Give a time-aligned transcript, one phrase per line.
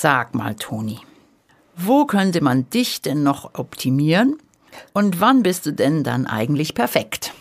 [0.00, 1.00] Sag mal, Toni,
[1.74, 4.38] wo könnte man dich denn noch optimieren?
[4.92, 7.32] Und wann bist du denn dann eigentlich perfekt?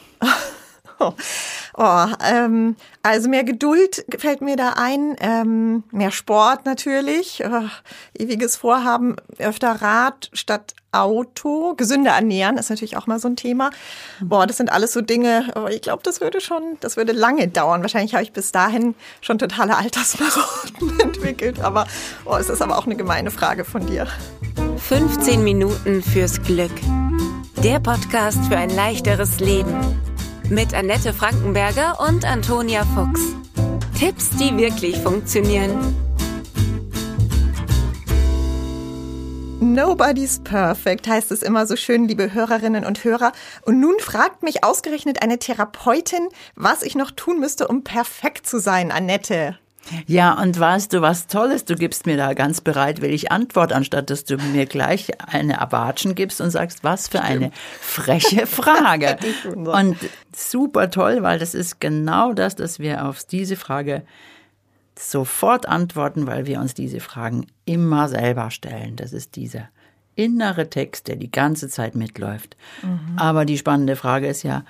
[1.79, 7.69] Oh, ähm, also mehr Geduld fällt mir da ein, ähm, mehr Sport natürlich, oh,
[8.17, 13.69] ewiges Vorhaben, öfter Rad statt Auto, gesünder ernähren ist natürlich auch mal so ein Thema.
[14.21, 17.47] Boah, das sind alles so Dinge, aber ich glaube, das würde schon, das würde lange
[17.47, 17.81] dauern.
[17.81, 21.85] Wahrscheinlich habe ich bis dahin schon totale Altersmarotten entwickelt, aber
[22.25, 24.07] oh, es ist aber auch eine gemeine Frage von dir.
[24.77, 26.73] 15 Minuten fürs Glück.
[27.63, 29.75] Der Podcast für ein leichteres Leben
[30.49, 33.35] mit Annette Frankenberger und Antonia Fuchs.
[33.99, 35.95] Tipps, die wirklich funktionieren.
[39.59, 43.31] Nobody's perfect heißt es immer so schön, liebe Hörerinnen und Hörer.
[43.63, 48.59] Und nun fragt mich ausgerechnet eine Therapeutin, was ich noch tun müsste, um perfekt zu
[48.59, 49.57] sein, Annette.
[50.05, 51.65] Ja, und weißt du, was Tolles?
[51.65, 56.41] Du gibst mir da ganz bereitwillig Antwort, anstatt dass du mir gleich eine Abatschen gibst
[56.41, 59.17] und sagst, was für eine freche Frage.
[59.53, 59.97] und
[60.35, 64.03] super toll, weil das ist genau das, dass wir auf diese Frage
[64.97, 68.95] sofort antworten, weil wir uns diese Fragen immer selber stellen.
[68.95, 69.69] Das ist dieser
[70.15, 72.57] innere Text, der die ganze Zeit mitläuft.
[72.81, 73.17] Mhm.
[73.17, 74.63] Aber die spannende Frage ist ja,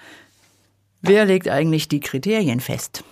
[1.01, 3.03] wer legt eigentlich die Kriterien fest?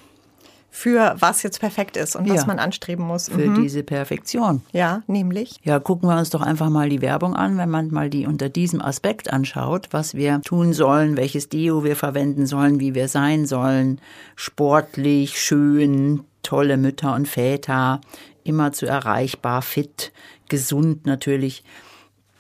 [0.76, 3.30] Für was jetzt perfekt ist und was ja, man anstreben muss.
[3.30, 3.64] Für mhm.
[3.64, 4.62] diese Perfektion.
[4.74, 5.56] Ja, nämlich.
[5.64, 8.50] Ja, gucken wir uns doch einfach mal die Werbung an, wenn man mal die unter
[8.50, 13.46] diesem Aspekt anschaut, was wir tun sollen, welches Deo wir verwenden sollen, wie wir sein
[13.46, 14.02] sollen,
[14.36, 18.02] sportlich, schön, tolle Mütter und Väter,
[18.44, 20.12] immer zu erreichbar, fit,
[20.50, 21.64] gesund natürlich.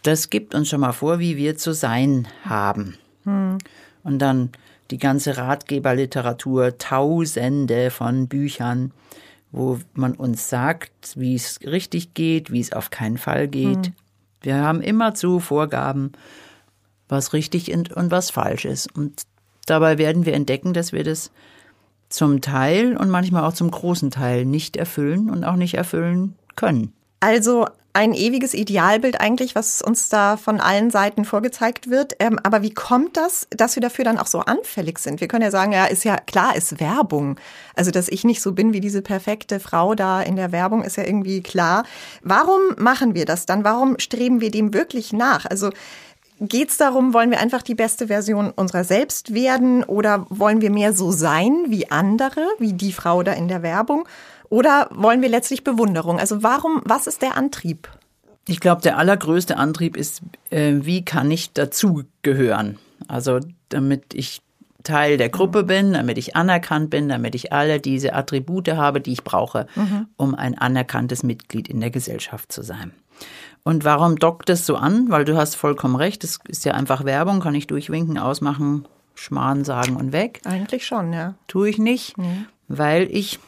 [0.04, 2.98] Das gibt uns schon mal vor, wie wir zu sein haben.
[3.24, 3.60] Hm.
[4.04, 4.50] Und dann
[4.92, 8.92] die ganze Ratgeberliteratur, Tausende von Büchern,
[9.52, 13.78] wo man uns sagt, wie es richtig geht, wie es auf keinen Fall geht.
[13.78, 13.94] Mhm.
[14.42, 16.12] Wir haben immerzu Vorgaben,
[17.08, 18.94] was richtig und was falsch ist.
[18.96, 19.24] Und
[19.66, 21.32] dabei werden wir entdecken, dass wir das
[22.10, 26.94] zum Teil und manchmal auch zum großen Teil nicht erfüllen und auch nicht erfüllen können.
[27.20, 32.16] Also ein ewiges Idealbild eigentlich, was uns da von allen Seiten vorgezeigt wird.
[32.20, 35.22] Ähm, aber wie kommt das, dass wir dafür dann auch so anfällig sind?
[35.22, 37.40] Wir können ja sagen, ja, ist ja klar, ist Werbung.
[37.74, 40.98] Also, dass ich nicht so bin wie diese perfekte Frau da in der Werbung, ist
[40.98, 41.86] ja irgendwie klar.
[42.22, 43.64] Warum machen wir das dann?
[43.64, 45.46] Warum streben wir dem wirklich nach?
[45.46, 45.70] Also,
[46.42, 50.70] Geht es darum, wollen wir einfach die beste Version unserer selbst werden oder wollen wir
[50.70, 54.06] mehr so sein wie andere, wie die Frau da in der Werbung?
[54.50, 56.20] Oder wollen wir letztlich Bewunderung?
[56.20, 57.90] Also warum, was ist der Antrieb?
[58.48, 62.78] Ich glaube, der allergrößte Antrieb ist, äh, wie kann ich dazugehören?
[63.08, 63.40] Also
[63.70, 64.42] damit ich
[64.84, 65.68] Teil der Gruppe mhm.
[65.68, 70.08] bin, damit ich anerkannt bin, damit ich alle diese Attribute habe, die ich brauche, mhm.
[70.16, 72.94] um ein anerkanntes Mitglied in der Gesellschaft zu sein.
[73.64, 75.10] Und warum dockt es so an?
[75.10, 79.66] Weil du hast vollkommen recht, das ist ja einfach Werbung, kann ich durchwinken, ausmachen, Schmarrn
[79.66, 80.42] sagen und weg.
[80.46, 81.34] Eigentlich schon, ja.
[81.48, 82.46] Tue ich nicht, mhm.
[82.68, 83.40] weil ich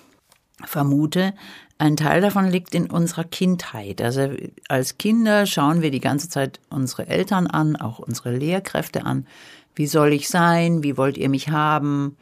[0.66, 1.34] vermute,
[1.78, 4.01] ein Teil davon liegt in unserer Kindheit.
[4.01, 4.31] Also
[4.68, 9.28] als Kinder schauen wir die ganze Zeit unsere Eltern an, auch unsere Lehrkräfte an.
[9.75, 10.84] Wie soll ich sein?
[10.84, 12.17] Wie wollt ihr mich haben?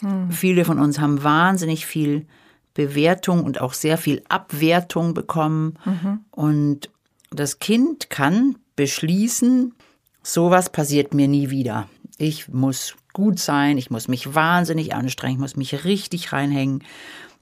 [0.00, 0.32] Hm.
[0.32, 2.26] Viele von uns haben wahnsinnig viel
[2.74, 5.78] Bewertung und auch sehr viel Abwertung bekommen.
[5.84, 6.20] Mhm.
[6.30, 6.90] Und
[7.30, 9.74] das Kind kann beschließen,
[10.22, 11.88] sowas passiert mir nie wieder.
[12.18, 16.82] Ich muss gut sein, ich muss mich wahnsinnig anstrengen, ich muss mich richtig reinhängen.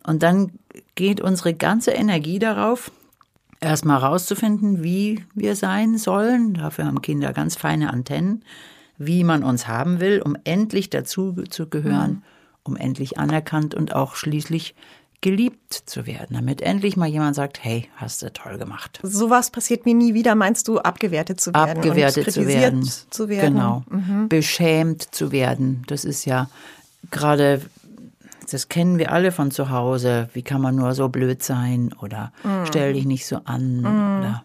[0.08, 0.52] Und dann
[0.94, 2.90] geht unsere ganze Energie darauf,
[3.60, 6.54] erstmal rauszufinden, wie wir sein sollen.
[6.54, 8.42] Dafür haben Kinder ganz feine Antennen,
[8.96, 12.22] wie man uns haben will, um endlich dazu zu gehören, mhm.
[12.62, 14.74] um endlich anerkannt und auch schließlich
[15.20, 19.00] geliebt zu werden, damit endlich mal jemand sagt, hey, hast du toll gemacht.
[19.02, 21.76] Sowas passiert mir nie wieder, meinst du, abgewertet zu werden?
[21.76, 22.82] Abgewertet zu werden.
[23.10, 23.54] zu werden.
[23.54, 23.84] Genau.
[23.90, 24.30] Mhm.
[24.30, 25.84] Beschämt zu werden.
[25.86, 26.48] Das ist ja
[27.10, 27.60] gerade
[28.52, 30.28] das kennen wir alle von zu Hause.
[30.32, 32.64] Wie kann man nur so blöd sein oder mm.
[32.66, 34.18] stell dich nicht so an mm.
[34.18, 34.44] oder.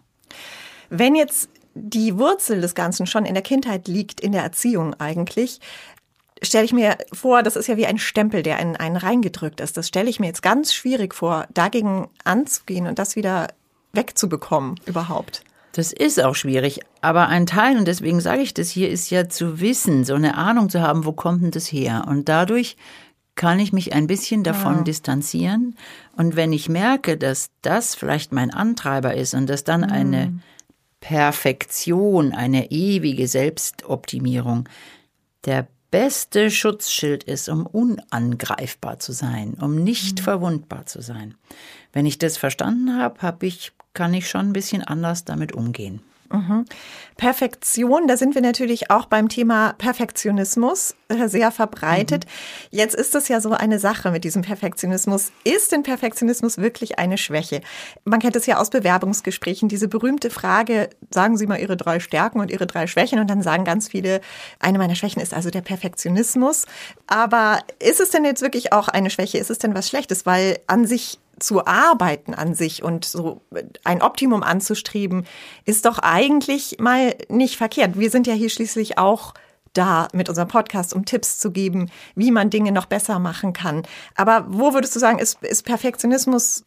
[0.90, 5.60] Wenn jetzt die Wurzel des Ganzen schon in der Kindheit liegt, in der Erziehung eigentlich,
[6.42, 9.76] stelle ich mir vor, das ist ja wie ein Stempel, der in einen reingedrückt ist.
[9.76, 13.48] Das stelle ich mir jetzt ganz schwierig vor, dagegen anzugehen und das wieder
[13.92, 15.42] wegzubekommen überhaupt.
[15.72, 19.28] Das ist auch schwierig, aber ein Teil, und deswegen sage ich das hier, ist ja
[19.28, 22.04] zu wissen, so eine Ahnung zu haben, wo kommt denn das her?
[22.06, 22.76] Und dadurch
[23.36, 24.82] kann ich mich ein bisschen davon ja.
[24.82, 25.76] distanzieren.
[26.16, 29.90] Und wenn ich merke, dass das vielleicht mein Antreiber ist und dass dann mhm.
[29.90, 30.40] eine
[31.00, 34.68] Perfektion, eine ewige Selbstoptimierung
[35.44, 40.24] der beste Schutzschild ist, um unangreifbar zu sein, um nicht mhm.
[40.24, 41.34] verwundbar zu sein.
[41.92, 46.02] Wenn ich das verstanden habe, habe ich kann ich schon ein bisschen anders damit umgehen.
[46.30, 46.64] Mhm.
[47.16, 52.24] Perfektion, da sind wir natürlich auch beim Thema Perfektionismus äh, sehr verbreitet.
[52.24, 52.78] Mhm.
[52.78, 55.30] Jetzt ist es ja so eine Sache mit diesem Perfektionismus.
[55.44, 57.60] Ist denn Perfektionismus wirklich eine Schwäche?
[58.04, 62.40] Man kennt es ja aus Bewerbungsgesprächen, diese berühmte Frage, sagen Sie mal Ihre drei Stärken
[62.40, 64.20] und Ihre drei Schwächen und dann sagen ganz viele,
[64.58, 66.66] eine meiner Schwächen ist also der Perfektionismus.
[67.06, 69.38] Aber ist es denn jetzt wirklich auch eine Schwäche?
[69.38, 70.26] Ist es denn was Schlechtes?
[70.26, 73.42] Weil an sich zu arbeiten an sich und so
[73.84, 75.26] ein Optimum anzustreben,
[75.64, 77.98] ist doch eigentlich mal nicht verkehrt.
[77.98, 79.34] Wir sind ja hier schließlich auch
[79.72, 83.82] da mit unserem Podcast, um Tipps zu geben, wie man Dinge noch besser machen kann.
[84.14, 86.64] Aber wo würdest du sagen, ist, ist Perfektionismus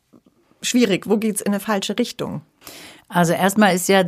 [0.61, 1.07] schwierig?
[1.07, 2.41] Wo geht's in eine falsche Richtung?
[3.07, 4.03] Also erstmal ist ja,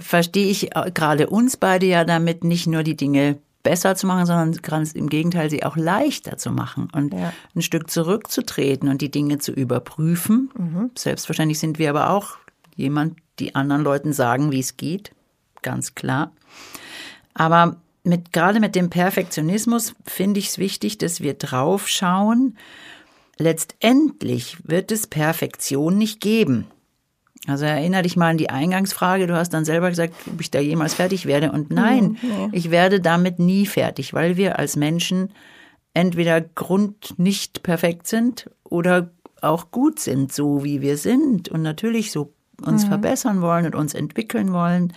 [0.00, 4.52] verstehe ich gerade uns beide ja damit nicht nur die Dinge besser zu machen, sondern
[4.62, 7.32] ganz im Gegenteil, sie auch leichter zu machen und ja.
[7.52, 10.50] ein Stück zurückzutreten und die Dinge zu überprüfen.
[10.56, 10.90] Mhm.
[10.96, 12.36] Selbstverständlich sind wir aber auch
[12.76, 15.10] jemand, die anderen Leuten sagen, wie es geht.
[15.62, 16.30] Ganz klar.
[17.34, 17.74] Aber
[18.04, 22.56] mit, gerade mit dem Perfektionismus finde ich es wichtig, dass wir drauf schauen.
[23.36, 26.68] Letztendlich wird es Perfektion nicht geben.
[27.46, 29.26] Also erinnere dich mal an die Eingangsfrage.
[29.26, 31.52] Du hast dann selber gesagt, ob ich da jemals fertig werde.
[31.52, 35.30] Und nein, mhm, ich werde damit nie fertig, weil wir als Menschen
[35.94, 39.10] entweder Grund nicht perfekt sind oder
[39.40, 42.32] auch gut sind, so wie wir sind und natürlich so
[42.62, 42.88] uns mhm.
[42.88, 44.92] verbessern wollen und uns entwickeln wollen.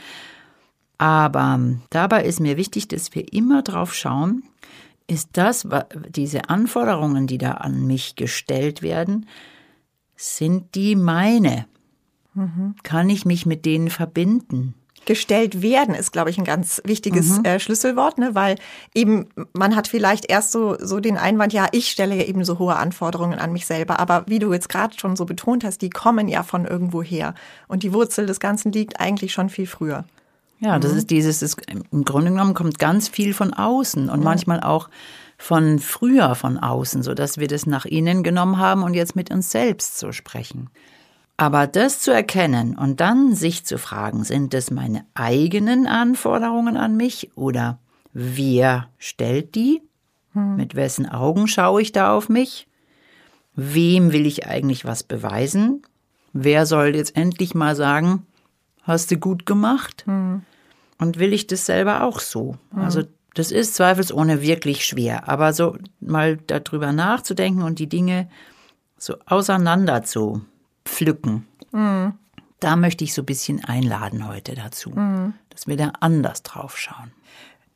[0.97, 1.59] Aber
[1.89, 4.43] dabei ist mir wichtig, dass wir immer drauf schauen,
[5.07, 5.67] ist das,
[6.09, 9.25] diese Anforderungen, die da an mich gestellt werden,
[10.15, 11.65] sind die meine?
[12.33, 12.75] Mhm.
[12.83, 14.75] Kann ich mich mit denen verbinden?
[15.05, 17.45] gestellt werden ist, glaube ich, ein ganz wichtiges mhm.
[17.45, 18.35] äh, Schlüsselwort, ne?
[18.35, 18.57] weil
[18.93, 22.59] eben man hat vielleicht erst so, so den Einwand, ja, ich stelle ja eben so
[22.59, 25.89] hohe Anforderungen an mich selber, aber wie du jetzt gerade schon so betont hast, die
[25.89, 27.33] kommen ja von irgendwo her
[27.67, 30.05] und die Wurzel des Ganzen liegt eigentlich schon viel früher.
[30.59, 30.97] Ja, das mhm.
[30.99, 31.57] ist dieses, ist,
[31.91, 34.25] im Grunde genommen kommt ganz viel von außen und mhm.
[34.25, 34.89] manchmal auch
[35.37, 39.31] von früher von außen, so dass wir das nach innen genommen haben und jetzt mit
[39.31, 40.69] uns selbst so sprechen.
[41.39, 46.97] Aber das zu erkennen und dann sich zu fragen, sind es meine eigenen Anforderungen an
[46.97, 47.79] mich oder
[48.11, 49.81] wer stellt die?
[50.33, 50.57] Hm.
[50.57, 52.67] Mit wessen Augen schaue ich da auf mich?
[53.55, 55.81] Wem will ich eigentlich was beweisen?
[56.33, 58.25] Wer soll jetzt endlich mal sagen,
[58.83, 60.03] hast du gut gemacht?
[60.07, 60.41] Hm.
[60.97, 62.57] Und will ich das selber auch so?
[62.73, 62.81] Hm.
[62.81, 63.03] Also
[63.33, 68.27] das ist zweifelsohne wirklich schwer, aber so mal darüber nachzudenken und die Dinge
[68.97, 70.41] so auseinander zu
[70.89, 71.47] pflücken.
[71.71, 72.13] Mhm.
[72.59, 75.33] Da möchte ich so ein bisschen einladen heute dazu, mhm.
[75.49, 77.11] dass wir da anders drauf schauen.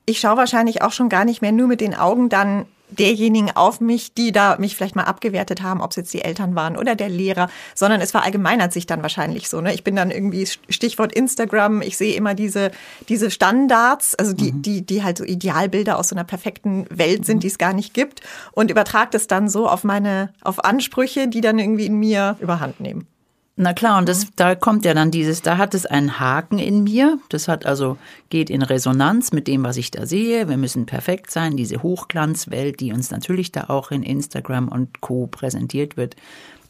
[0.06, 2.66] Ich schaue wahrscheinlich auch schon gar nicht mehr nur mit den Augen dann
[3.00, 6.56] derjenigen auf mich, die da mich vielleicht mal abgewertet haben, ob es jetzt die Eltern
[6.56, 9.62] waren oder der Lehrer, sondern es verallgemeinert sich dann wahrscheinlich so.
[9.62, 9.74] Ne?
[9.74, 12.72] Ich bin dann irgendwie Stichwort Instagram, ich sehe immer diese,
[13.10, 14.62] diese Standards, also die, mhm.
[14.62, 17.42] die, die halt so Idealbilder aus so einer perfekten Welt sind, mhm.
[17.42, 21.42] die es gar nicht gibt und übertrage das dann so auf meine, auf Ansprüche, die
[21.42, 23.08] dann irgendwie in mir überhand nehmen.
[23.56, 26.84] Na klar, und das, da kommt ja dann dieses, da hat es einen Haken in
[26.84, 27.20] mir.
[27.30, 27.98] Das hat also,
[28.30, 30.50] geht in Resonanz mit dem, was ich da sehe.
[30.50, 31.56] Wir müssen perfekt sein.
[31.56, 35.28] Diese Hochglanzwelt, die uns natürlich da auch in Instagram und Co.
[35.28, 36.16] präsentiert wird.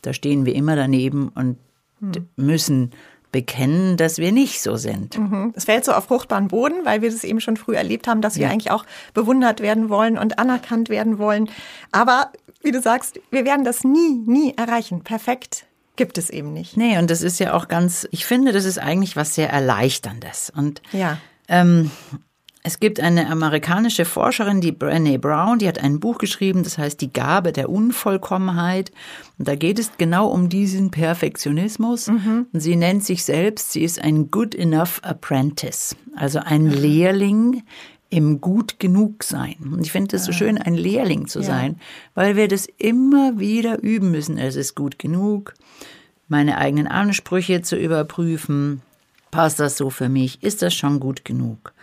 [0.01, 1.57] Da stehen wir immer daneben und
[2.01, 2.27] hm.
[2.35, 2.91] müssen
[3.31, 5.17] bekennen, dass wir nicht so sind.
[5.17, 5.53] Mhm.
[5.55, 8.37] Es fällt so auf fruchtbaren Boden, weil wir das eben schon früh erlebt haben, dass
[8.37, 8.85] wir eigentlich auch
[9.15, 11.49] bewundert werden wollen und anerkannt werden wollen.
[11.91, 15.03] Aber wie du sagst, wir werden das nie, nie erreichen.
[15.03, 16.77] Perfekt gibt es eben nicht.
[16.77, 20.51] Nee, und das ist ja auch ganz, ich finde, das ist eigentlich was sehr Erleichterndes.
[20.55, 21.17] Und ja.
[21.47, 21.91] ähm,
[22.65, 27.01] es gibt eine amerikanische Forscherin, die Brené Brown, die hat ein Buch geschrieben, das heißt
[27.01, 28.91] Die Gabe der Unvollkommenheit.
[29.37, 32.07] Und da geht es genau um diesen Perfektionismus.
[32.07, 32.47] Mhm.
[32.53, 37.63] Und sie nennt sich selbst, sie ist ein Good Enough Apprentice, also ein Lehrling
[38.13, 39.55] im Gut genug sein.
[39.71, 41.79] Und ich finde es so schön, ein Lehrling zu sein,
[42.13, 44.37] weil wir das immer wieder üben müssen.
[44.37, 45.55] Es ist gut genug,
[46.27, 48.83] meine eigenen Ansprüche zu überprüfen.
[49.31, 50.43] Passt das so für mich?
[50.43, 51.73] Ist das schon gut genug?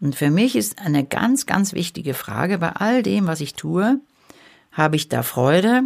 [0.00, 4.00] Und für mich ist eine ganz, ganz wichtige Frage bei all dem, was ich tue,
[4.72, 5.82] habe ich da Freude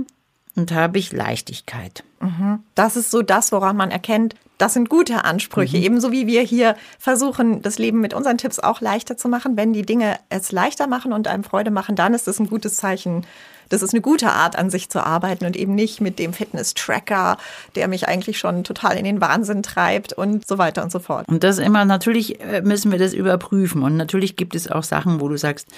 [0.55, 2.05] und habe ich Leichtigkeit.
[2.21, 2.61] Mhm.
[2.77, 5.79] Das ist so das, woran man erkennt, das sind gute Ansprüche.
[5.79, 5.83] Mhm.
[5.85, 9.57] Ebenso wie wir hier versuchen, das Leben mit unseren Tipps auch leichter zu machen.
[9.57, 12.77] Wenn die Dinge es leichter machen und einem Freude machen, dann ist das ein gutes
[12.77, 13.25] Zeichen.
[13.69, 17.37] Das ist eine gute Art, an sich zu arbeiten und eben nicht mit dem Fitness-Tracker,
[17.75, 21.29] der mich eigentlich schon total in den Wahnsinn treibt und so weiter und so fort.
[21.29, 23.83] Und das immer, natürlich äh, müssen wir das überprüfen.
[23.83, 25.69] Und natürlich gibt es auch Sachen, wo du sagst,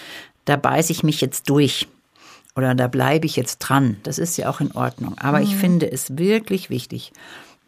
[0.44, 1.88] da beiße ich mich jetzt durch
[2.56, 3.96] oder da bleibe ich jetzt dran.
[4.02, 5.16] Das ist ja auch in Ordnung.
[5.18, 5.44] Aber mhm.
[5.44, 7.12] ich finde es wirklich wichtig,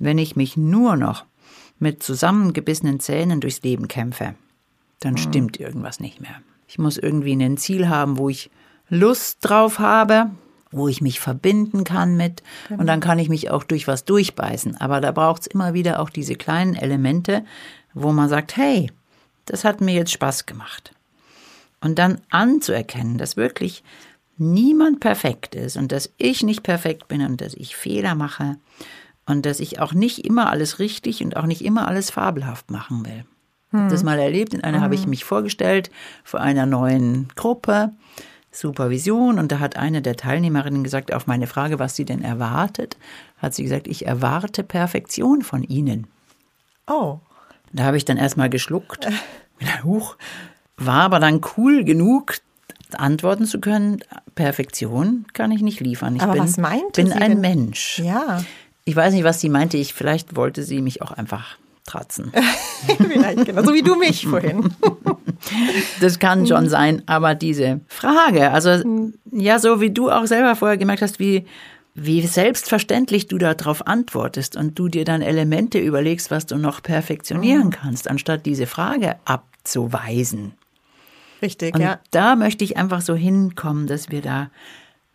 [0.03, 1.25] wenn ich mich nur noch
[1.79, 4.35] mit zusammengebissenen Zähnen durchs Leben kämpfe,
[4.99, 6.43] dann stimmt irgendwas nicht mehr.
[6.67, 8.51] Ich muss irgendwie ein Ziel haben, wo ich
[8.89, 10.31] Lust drauf habe,
[10.73, 14.77] wo ich mich verbinden kann mit und dann kann ich mich auch durch was durchbeißen.
[14.77, 17.45] Aber da braucht's immer wieder auch diese kleinen Elemente,
[17.95, 18.91] wo man sagt, hey,
[19.47, 20.95] das hat mir jetzt Spaß gemacht.
[21.81, 23.85] Und dann anzuerkennen, dass wirklich
[24.37, 28.57] niemand perfekt ist und dass ich nicht perfekt bin und dass ich Fehler mache
[29.27, 33.05] und dass ich auch nicht immer alles richtig und auch nicht immer alles fabelhaft machen
[33.07, 33.25] will.
[33.71, 34.53] Ich habe das mal erlebt.
[34.53, 35.91] In einer habe ich mich vorgestellt
[36.25, 37.93] vor einer neuen Gruppe,
[38.51, 42.99] Supervision, und da hat eine der Teilnehmerinnen gesagt, auf meine Frage, was sie denn erwartet,
[43.39, 46.07] hat sie gesagt, ich erwarte Perfektion von Ihnen.
[46.87, 47.21] Oh.
[47.73, 49.09] Da habe ich dann erstmal geschluckt.
[49.59, 50.17] Wieder Huch.
[50.77, 52.35] War aber dann cool genug,
[52.93, 56.17] antworten zu können, Perfektion kann ich nicht liefern.
[56.17, 57.41] Ich Aber bin, was meinte bin ein?
[57.41, 57.99] Mensch.
[58.01, 58.45] Ja.
[58.85, 59.77] Ich weiß nicht, was sie meinte.
[59.77, 62.33] Ich, vielleicht wollte sie mich auch einfach tratzen.
[62.87, 63.63] Vielleicht, genau.
[63.65, 64.73] So wie du mich vorhin.
[66.01, 70.77] Das kann schon sein, aber diese Frage, also ja, so wie du auch selber vorher
[70.77, 71.47] gemerkt hast, wie,
[71.97, 77.71] wie selbstverständlich du darauf antwortest und du dir dann Elemente überlegst, was du noch perfektionieren
[77.71, 80.53] kannst, anstatt diese Frage abzuweisen.
[81.43, 81.99] Richtig, Und ja.
[82.13, 84.49] da möchte ich einfach so hinkommen, dass wir da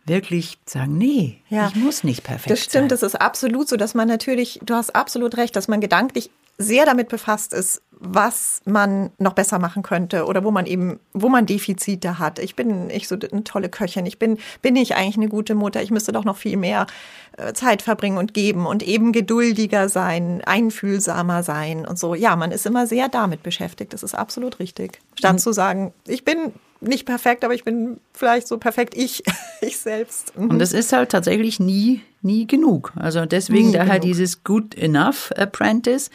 [0.08, 1.68] wirklich sagen, nee, Ja.
[1.68, 2.88] ich muss nicht perfekt Das stimmt, sein.
[2.88, 6.84] das ist absolut so, dass man natürlich, du hast absolut recht, dass man gedanklich sehr
[6.86, 11.46] damit befasst ist, was man noch besser machen könnte oder wo man eben, wo man
[11.46, 12.40] Defizite hat.
[12.40, 14.06] Ich bin ich so eine tolle Köchin.
[14.06, 15.82] Ich bin, bin ich eigentlich eine gute Mutter?
[15.82, 16.88] Ich müsste doch noch viel mehr
[17.36, 22.16] äh, Zeit verbringen und geben und eben geduldiger sein, einfühlsamer sein und so.
[22.16, 23.92] Ja, man ist immer sehr damit beschäftigt.
[23.92, 25.00] Das ist absolut richtig.
[25.16, 29.22] Statt zu sagen, ich bin nicht perfekt, aber ich bin vielleicht so perfekt ich,
[29.60, 30.36] ich selbst.
[30.38, 30.50] Mhm.
[30.50, 32.92] Und es ist halt tatsächlich nie, nie genug.
[32.96, 34.02] Also deswegen Nie daher genug.
[34.02, 36.10] dieses Good Enough Apprentice,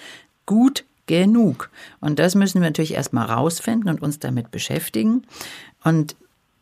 [0.46, 1.70] gut genug.
[2.00, 5.24] Und das müssen wir natürlich erstmal rausfinden und uns damit beschäftigen.
[5.84, 6.16] Und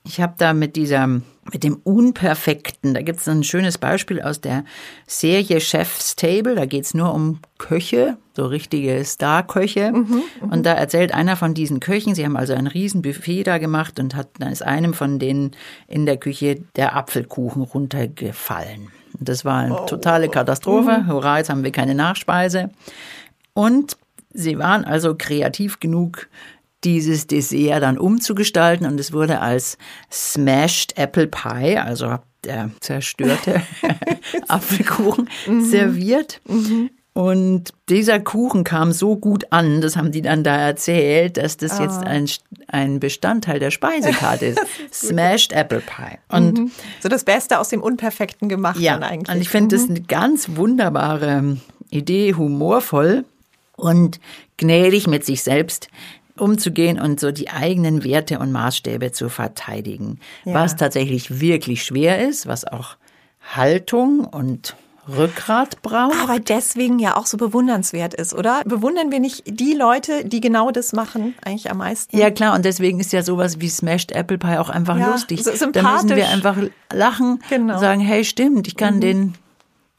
[0.03, 4.41] ich habe da mit dieser, mit dem Unperfekten, da gibt es ein schönes Beispiel aus
[4.41, 4.63] der
[5.05, 9.93] Serie Chef's Table, da geht es nur um Köche, so richtige Star-Köche.
[10.41, 14.15] und da erzählt einer von diesen Köchen, sie haben also ein Riesenbuffet da gemacht und
[14.15, 15.51] hat, dann ist einem von denen
[15.88, 18.89] in der Küche der Apfelkuchen runtergefallen.
[19.20, 21.05] Und das war eine totale Katastrophe.
[21.05, 22.72] Hurra, jetzt haben wir keine Nachspeise.
[23.53, 23.98] Und
[24.34, 26.27] sie waren also kreativ genug,
[26.84, 29.78] dieses Dessert dann umzugestalten und es wurde als
[30.12, 33.62] Smashed Apple Pie, also der zerstörte
[34.48, 35.30] Apfelkuchen,
[35.62, 36.42] serviert.
[37.14, 41.78] Und dieser Kuchen kam so gut an, das haben die dann da erzählt, dass das
[41.78, 42.30] jetzt ein,
[42.68, 44.62] ein Bestandteil der Speisekarte ist.
[44.94, 46.18] Smashed Apple Pie.
[46.30, 46.72] Und
[47.02, 49.36] So das Beste aus dem Unperfekten gemacht ja, dann eigentlich.
[49.36, 51.58] und ich finde das eine ganz wunderbare
[51.90, 53.26] Idee, humorvoll
[53.76, 54.22] und
[54.56, 55.90] gnädig mit sich selbst
[56.42, 60.20] umzugehen und so die eigenen Werte und Maßstäbe zu verteidigen.
[60.46, 60.56] Ja.
[60.56, 62.96] Was tatsächlich wirklich schwer ist, was auch
[63.56, 64.76] Haltung und
[65.08, 66.16] Rückgrat braucht.
[66.22, 68.62] Aber deswegen ja auch so bewundernswert ist, oder?
[68.66, 72.16] Bewundern wir nicht die Leute, die genau das machen, eigentlich am meisten?
[72.18, 75.40] Ja klar, und deswegen ist ja sowas wie Smashed Apple Pie auch einfach Ja, lustig.
[75.40, 76.16] so da müssen sympathisch.
[76.16, 76.56] wir einfach
[76.94, 77.74] lachen Genau.
[77.74, 79.34] und sagen, hey, stimmt, ich kann den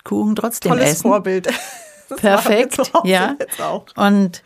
[0.05, 1.03] Kuchen trotzdem Tolles essen.
[1.03, 1.49] Vorbild.
[2.09, 3.37] Das Perfekt, ja.
[3.41, 3.87] Jetzt auch.
[3.97, 4.43] Und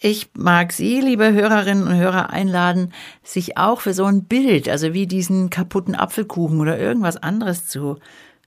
[0.00, 2.92] ich mag Sie, liebe Hörerinnen und Hörer, einladen,
[3.22, 7.98] sich auch für so ein Bild, also wie diesen kaputten Apfelkuchen oder irgendwas anderes zu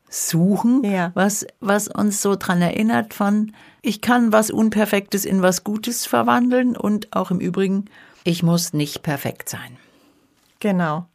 [0.09, 1.11] suchen, Ja.
[1.13, 6.75] was, was uns so dran erinnert von, ich kann was Unperfektes in was Gutes verwandeln
[6.75, 7.85] und auch im Übrigen,
[8.23, 9.77] ich muss nicht perfekt sein.
[10.59, 11.05] Genau.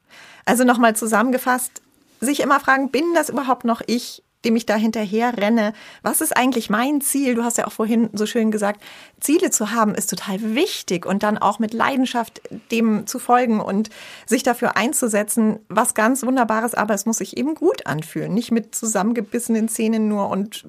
[0.44, 1.82] Also nochmal zusammengefasst,
[2.20, 5.72] sich immer fragen, bin das überhaupt noch ich, dem ich da hinterher renne?
[6.02, 7.34] Was ist eigentlich mein Ziel?
[7.34, 8.82] Du hast ja auch vorhin so schön gesagt,
[9.20, 12.40] Ziele zu haben ist total wichtig und dann auch mit Leidenschaft
[12.70, 13.90] dem zu folgen und
[14.26, 18.74] sich dafür einzusetzen, was ganz Wunderbares, aber es muss sich eben gut anfühlen, nicht mit
[18.74, 20.66] zusammengebissenen Zähnen nur und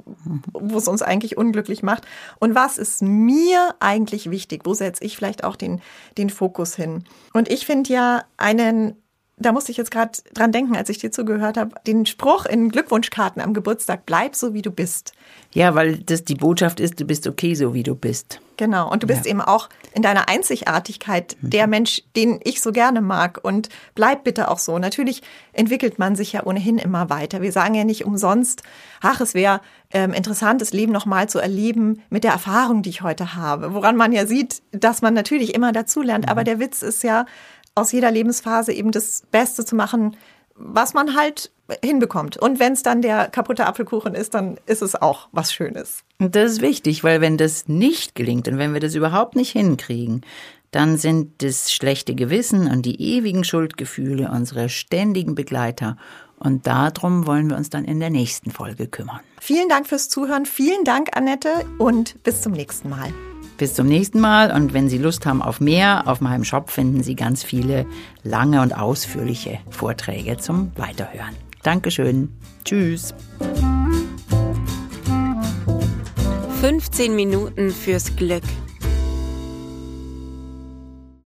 [0.53, 2.05] wo es uns eigentlich unglücklich macht.
[2.39, 4.61] Und was ist mir eigentlich wichtig?
[4.65, 5.81] Wo setze ich vielleicht auch den,
[6.17, 7.03] den Fokus hin?
[7.33, 8.95] Und ich finde ja einen
[9.39, 12.69] da musste ich jetzt gerade dran denken, als ich dir zugehört habe, den Spruch in
[12.69, 15.13] Glückwunschkarten am Geburtstag, bleib so wie du bist.
[15.53, 18.39] Ja, weil das die Botschaft ist, du bist okay, so wie du bist.
[18.58, 18.91] Genau.
[18.91, 23.39] Und du bist eben auch in deiner Einzigartigkeit der Mensch, den ich so gerne mag.
[23.41, 24.77] Und bleib bitte auch so.
[24.79, 25.22] Natürlich
[25.53, 27.41] entwickelt man sich ja ohnehin immer weiter.
[27.41, 28.63] Wir sagen ja nicht umsonst,
[29.00, 33.01] ach, es wäre ähm, interessant, das Leben nochmal zu erleben mit der Erfahrung, die ich
[33.01, 33.74] heute habe.
[33.74, 36.27] Woran man ja sieht, dass man natürlich immer dazulernt.
[36.27, 37.25] Aber der Witz ist ja,
[37.75, 40.15] aus jeder Lebensphase eben das Beste zu machen,
[40.55, 41.51] was man halt
[41.83, 42.38] hinbekommt.
[42.38, 46.03] Und wenn es dann der kaputte Apfelkuchen ist, dann ist es auch was Schönes.
[46.19, 49.51] Und das ist wichtig, weil wenn das nicht gelingt und wenn wir das überhaupt nicht
[49.51, 50.21] hinkriegen,
[50.71, 55.97] dann sind das schlechte Gewissen und die ewigen Schuldgefühle unsere ständigen Begleiter.
[56.38, 59.19] Und darum wollen wir uns dann in der nächsten Folge kümmern.
[59.41, 60.45] Vielen Dank fürs Zuhören.
[60.45, 61.65] Vielen Dank, Annette.
[61.77, 63.13] Und bis zum nächsten Mal.
[63.59, 67.03] Bis zum nächsten Mal und wenn Sie Lust haben auf mehr, auf meinem Shop finden
[67.03, 67.85] Sie ganz viele
[68.23, 71.35] lange und ausführliche Vorträge zum Weiterhören.
[71.61, 72.29] Dankeschön.
[72.63, 73.13] Tschüss.
[76.61, 78.43] 15 Minuten fürs Glück.